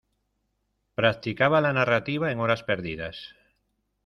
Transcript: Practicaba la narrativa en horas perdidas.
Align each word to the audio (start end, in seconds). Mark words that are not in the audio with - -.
Practicaba 0.95 1.61
la 1.61 1.73
narrativa 1.73 2.31
en 2.31 2.39
horas 2.39 2.63
perdidas. 2.63 3.35